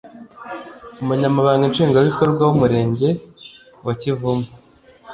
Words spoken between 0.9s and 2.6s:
Umunyamabanga Nshingwabikorwa